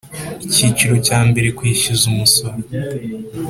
Icyiciro 0.47 0.95
cya 1.07 1.19
mbere 1.29 1.47
Kwishyuza 1.57 2.03
umusoro 2.13 2.57